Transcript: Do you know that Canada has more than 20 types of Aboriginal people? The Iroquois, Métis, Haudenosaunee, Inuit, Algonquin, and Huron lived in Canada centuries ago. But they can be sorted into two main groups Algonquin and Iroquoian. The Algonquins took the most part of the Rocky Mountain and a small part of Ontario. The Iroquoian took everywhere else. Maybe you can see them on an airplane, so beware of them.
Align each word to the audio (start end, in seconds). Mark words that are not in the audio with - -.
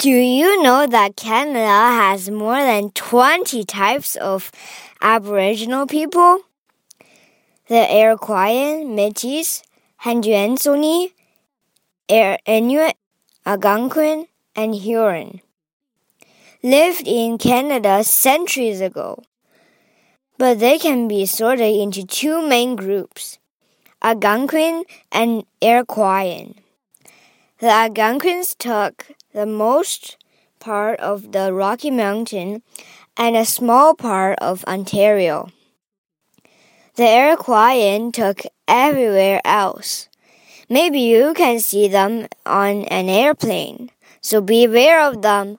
Do 0.00 0.08
you 0.08 0.62
know 0.62 0.86
that 0.86 1.16
Canada 1.16 1.60
has 1.60 2.30
more 2.30 2.56
than 2.56 2.90
20 2.92 3.64
types 3.64 4.16
of 4.16 4.50
Aboriginal 5.02 5.86
people? 5.86 6.40
The 7.68 7.84
Iroquois, 7.94 8.82
Métis, 8.82 9.62
Haudenosaunee, 10.02 11.12
Inuit, 12.08 12.96
Algonquin, 13.44 14.26
and 14.56 14.74
Huron 14.74 15.42
lived 16.62 17.02
in 17.06 17.36
Canada 17.36 18.02
centuries 18.02 18.80
ago. 18.80 19.22
But 20.38 20.60
they 20.60 20.78
can 20.78 21.08
be 21.08 21.26
sorted 21.26 21.76
into 21.76 22.06
two 22.06 22.40
main 22.48 22.74
groups 22.74 23.38
Algonquin 24.00 24.84
and 25.12 25.44
Iroquoian. 25.60 26.54
The 27.60 27.68
Algonquins 27.68 28.54
took 28.54 29.08
the 29.34 29.44
most 29.44 30.16
part 30.60 30.98
of 30.98 31.32
the 31.32 31.52
Rocky 31.52 31.90
Mountain 31.90 32.62
and 33.18 33.36
a 33.36 33.44
small 33.44 33.94
part 33.94 34.38
of 34.38 34.64
Ontario. 34.64 35.50
The 36.94 37.02
Iroquoian 37.02 38.14
took 38.14 38.40
everywhere 38.66 39.42
else. 39.44 40.08
Maybe 40.70 41.00
you 41.00 41.34
can 41.34 41.60
see 41.60 41.86
them 41.86 42.28
on 42.46 42.84
an 42.84 43.10
airplane, 43.10 43.90
so 44.22 44.40
beware 44.40 45.02
of 45.06 45.20
them. 45.20 45.58